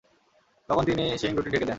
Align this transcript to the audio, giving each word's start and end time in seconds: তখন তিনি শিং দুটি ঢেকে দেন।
তখন 0.69 0.83
তিনি 0.85 1.03
শিং 1.21 1.31
দুটি 1.35 1.49
ঢেকে 1.49 1.59
দেন। 1.59 1.69